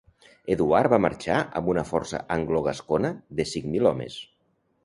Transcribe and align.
Eduard 0.53 0.91
va 0.93 0.99
marxar 1.05 1.35
amb 1.61 1.69
una 1.75 1.85
força 1.89 2.23
anglogascona 2.39 3.15
de 3.41 3.49
cinc 3.55 3.73
mil 3.77 3.91
homes. 3.95 4.19